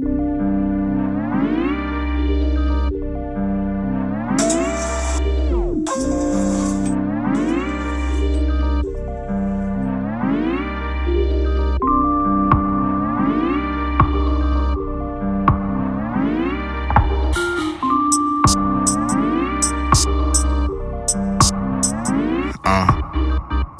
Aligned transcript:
Uh. 0.00 0.04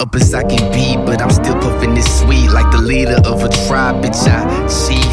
Up 0.01 0.15
as 0.15 0.33
I 0.33 0.43
can 0.43 0.69
be, 0.73 0.97
but 0.97 1.21
I'm 1.21 1.29
still 1.31 1.55
puffing 1.55 1.93
this 1.93 2.19
sweet 2.19 2.49
like 2.49 2.69
the 2.71 2.81
leader 2.81 3.21
of 3.23 3.43
a 3.43 3.49
tribe, 3.67 4.03
bitch. 4.03 4.27
I 4.27 4.67
chief. 4.67 5.08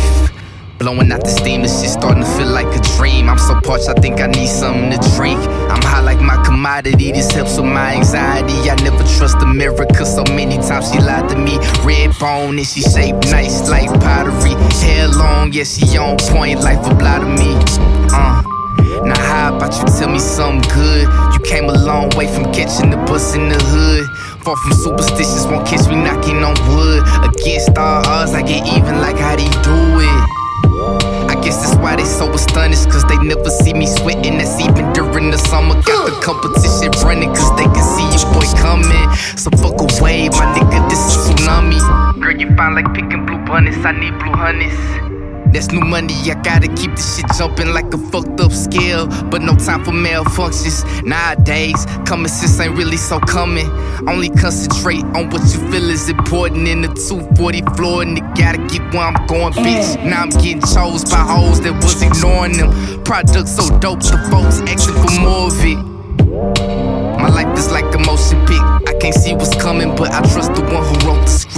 Blowing 0.87 1.11
out 1.11 1.25
the 1.25 1.31
steam, 1.31 1.63
this 1.63 1.83
shit 1.83 1.91
starting 1.91 2.23
to 2.23 2.31
feel 2.39 2.47
like 2.47 2.71
a 2.71 2.79
dream. 2.95 3.29
I'm 3.29 3.39
so 3.39 3.59
parched, 3.61 3.89
I 3.89 3.95
think 3.95 4.21
I 4.21 4.29
need 4.29 4.47
something 4.47 4.95
to 4.95 5.17
drink. 5.17 5.41
I'm 5.67 5.83
high 5.83 6.01
like 6.01 6.21
my 6.21 6.41
commodity, 6.45 7.11
this 7.11 7.29
helps 7.33 7.57
with 7.57 7.67
my 7.67 7.97
anxiety. 7.97 8.71
I 8.71 8.77
never 8.85 9.03
trust 9.19 9.43
America, 9.43 10.07
so 10.07 10.23
many 10.31 10.59
times 10.59 10.93
she 10.93 11.01
lied 11.01 11.29
to 11.31 11.37
me. 11.37 11.59
Red 11.83 12.15
bone 12.21 12.57
and 12.59 12.65
she 12.65 12.83
shaped 12.83 13.27
nice 13.35 13.69
like 13.69 13.91
pottery. 13.99 14.55
Hair 14.79 15.09
long, 15.09 15.53
yeah, 15.53 15.65
she 15.65 15.99
on 15.99 16.19
point, 16.19 16.61
life 16.61 16.87
a 16.87 16.95
blot 16.95 17.21
of 17.21 17.35
me. 17.35 17.59
Uh. 18.15 18.47
Now 19.03 19.19
how 19.19 19.57
about 19.57 19.75
you 19.75 19.87
tell 19.99 20.09
me 20.09 20.21
something 20.21 20.63
good? 20.71 21.09
You 21.35 21.41
came 21.43 21.65
a 21.65 21.75
long 21.75 22.11
way 22.11 22.27
from 22.33 22.53
catching 22.53 22.91
the 22.91 22.97
bus 23.11 23.35
in 23.35 23.49
the 23.49 23.59
hood. 23.59 24.07
Far 24.47 24.55
from 24.55 24.73
superstitious, 24.73 25.47
won't 25.47 25.67
catch 25.67 25.89
me 25.89 25.97
knocking 25.97 26.45
on 26.47 26.55
wood. 26.71 27.03
Against 27.27 27.77
all 27.77 28.07
odds, 28.07 28.33
I 28.35 28.43
get 28.43 28.65
even 28.67 29.01
like 29.01 29.19
how 29.19 29.35
they 29.35 29.51
do 29.67 29.96
astonished, 32.57 32.91
cause 32.91 33.05
they 33.05 33.19
never 33.19 33.51
see 33.51 33.75
me 33.75 33.87
sweating. 33.87 34.39
That's 34.39 34.59
even 34.61 34.93
during 34.93 35.31
the 35.31 35.39
summer. 35.39 35.75
Got 35.83 36.07
the 36.07 36.21
competition 36.25 36.91
running, 37.05 37.29
cause 37.35 37.55
they 37.57 37.65
can 37.65 37.85
see 37.85 38.09
your 38.17 38.33
boy 38.33 38.47
coming. 38.57 39.09
So 39.37 39.51
fuck 39.61 39.81
a 39.81 40.03
wave, 40.03 40.33
my 40.33 40.47
nigga, 40.57 40.89
this 40.89 40.99
is 40.99 41.29
tsunami. 41.29 41.79
Girl, 42.21 42.37
you 42.37 42.49
fine 42.57 42.75
like 42.75 42.93
picking 42.95 43.27
blue 43.27 43.45
bonnets, 43.45 43.85
I 43.85 43.93
need 43.93 44.19
blue 44.19 44.33
honeys. 44.33 45.16
That's 45.57 45.73
new 45.73 45.81
money, 45.81 46.13
I 46.31 46.35
gotta 46.43 46.69
keep 46.69 46.91
this 46.97 47.17
shit 47.17 47.25
jumping 47.39 47.73
like 47.73 47.87
a 47.95 47.97
fucked 47.97 48.39
up 48.43 48.53
scale. 48.53 49.07
But 49.31 49.41
no 49.41 49.57
time 49.57 49.83
for 49.85 49.91
malfunctions. 49.91 50.85
Nowadays, 51.03 51.87
common 52.05 52.29
sense 52.29 52.61
ain't 52.61 52.77
really 52.77 52.99
so 52.99 53.19
coming. 53.21 53.67
Only 54.07 54.29
concentrate 54.29 55.03
on 55.17 55.31
what 55.31 55.41
you 55.55 55.61
feel 55.73 55.89
is 55.89 56.11
important 56.11 56.69
in 56.69 56.83
the 56.83 56.89
240 56.89 57.63
floor. 57.75 58.03
And 58.03 58.19
you 58.19 58.25
gotta 58.35 58.59
get 58.67 58.83
where 58.93 59.09
I'm 59.09 59.27
going, 59.29 59.55
bitch. 59.55 60.05
Now 60.05 60.25
I'm 60.25 60.29
getting 60.29 60.61
chose 60.61 61.05
by 61.07 61.25
hoes 61.25 61.63
that 61.63 61.73
was 61.73 62.03
ignoring 62.03 62.59
them. 62.59 63.03
Product 63.05 63.49
so 63.49 63.65
dope, 63.79 64.01
the 64.01 64.19
folks 64.31 64.61
asking 64.69 64.93
for 64.93 65.21
more 65.23 65.47
of 65.47 65.65
it. 65.65 65.97
My 67.17 67.29
life 67.29 67.59
is 67.59 67.73
like 67.73 67.95
a 67.95 67.99
motion 67.99 68.45
pic. 68.45 68.61
I 68.61 68.93
can't 69.01 69.15
see 69.15 69.35
what's 69.35 69.46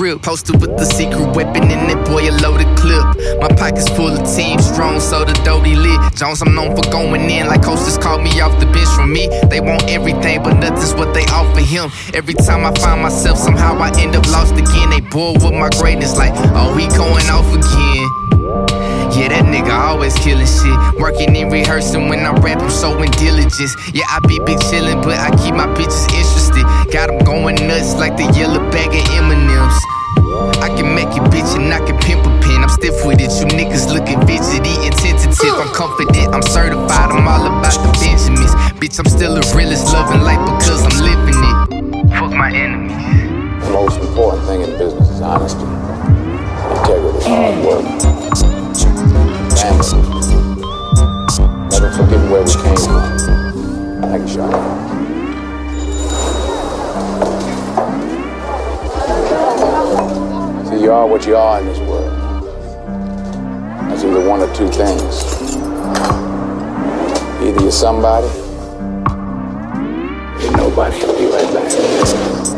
wrote. 0.08 0.22
Posted 0.22 0.60
with 0.60 0.76
the 0.76 0.84
secret 0.84 1.34
weapon 1.34 1.64
in 1.64 1.80
that 1.88 2.06
boy 2.06 2.28
a 2.28 2.32
loaded 2.42 2.68
clip. 2.76 3.04
My 3.40 3.48
pockets 3.48 3.88
full 3.90 4.12
of 4.12 4.24
team 4.34 4.58
strong, 4.60 5.00
so 5.00 5.24
the 5.24 5.32
doty 5.44 5.74
lit. 5.76 6.00
Jones, 6.14 6.42
I'm 6.42 6.54
known 6.54 6.74
for 6.76 6.82
going 6.90 7.28
in 7.30 7.46
like 7.46 7.64
hostess 7.64 7.98
called 7.98 8.22
me 8.22 8.40
off 8.40 8.58
the 8.60 8.66
bench 8.66 8.88
from 8.96 9.12
me. 9.12 9.28
They 9.48 9.60
want 9.60 9.84
everything, 9.88 10.42
but 10.42 10.54
nothing's 10.54 10.94
what 10.94 11.14
they 11.14 11.24
offer 11.32 11.60
him. 11.60 11.90
Every 12.14 12.34
time 12.34 12.64
I 12.64 12.72
find 12.74 13.02
myself, 13.02 13.38
somehow 13.38 13.78
I 13.78 13.90
end 14.00 14.16
up 14.16 14.26
lost 14.28 14.54
again. 14.54 14.90
They 14.90 15.00
bored 15.00 15.42
with 15.42 15.54
my 15.54 15.70
greatness, 15.80 16.16
like, 16.16 16.32
oh, 16.56 16.74
he 16.76 16.88
going 16.96 17.28
off 17.28 17.48
again. 17.52 18.06
Yeah, 19.16 19.28
that 19.34 19.44
nigga 19.50 19.72
always 19.72 20.14
killing 20.20 20.46
shit. 20.46 20.78
Working 21.00 21.36
and 21.36 21.50
rehearsing 21.50 22.08
when 22.08 22.20
I 22.20 22.32
rap, 22.38 22.60
I'm 22.60 22.70
showing 22.70 23.10
diligence. 23.12 23.74
Yeah, 23.92 24.04
I 24.08 24.20
be 24.28 24.38
big 24.44 24.58
chillin', 24.68 25.02
but 25.02 25.18
I 25.18 25.30
keep 25.42 25.54
my 25.54 25.66
bitches 25.74 26.06
interested. 26.12 26.64
Got 26.92 27.08
them 27.08 27.18
going 27.24 27.56
nuts 27.66 27.94
like 27.94 28.16
the 28.16 28.30
yellow 28.38 28.60
bag 28.70 28.88
of 28.88 29.32
M&M's. 29.32 29.97
Bitch, 38.88 38.98
I'm 39.00 39.04
still 39.10 39.36
a 39.36 39.40
realist, 39.54 39.92
loving 39.92 40.22
life 40.22 40.40
because 40.46 40.80
I'm 40.82 40.98
living 41.04 41.34
it. 41.36 42.08
Fuck 42.18 42.32
my 42.32 42.50
enemies. 42.50 42.96
The 43.62 43.70
most 43.70 44.00
important 44.00 44.46
thing 44.46 44.62
in 44.62 44.70
business 44.78 45.10
is 45.10 45.20
honesty, 45.20 45.60
integrity, 46.72 47.26
mm. 47.26 47.36
hard 47.36 47.56
work, 47.66 47.84
family. 49.60 49.92
Never 51.68 51.90
forgetting 51.92 52.30
where 52.30 52.42
we 52.42 52.54
came 52.64 52.80
from. 52.80 52.96
Take 54.08 54.22
a 54.22 54.26
shot. 54.26 54.56
See, 60.66 60.80
you 60.82 60.92
are 60.92 61.06
what 61.06 61.26
you 61.26 61.36
are 61.36 61.60
in 61.60 61.66
this 61.66 61.78
world. 61.80 62.12
That's 63.90 64.02
either 64.02 64.26
one 64.26 64.40
or 64.40 64.48
two 64.54 64.68
things. 64.68 65.24
Either 67.42 67.60
you're 67.60 67.70
somebody, 67.70 68.47
nobody. 70.78 71.00
Be 71.18 71.26
right 71.26 71.54
back. 71.54 72.57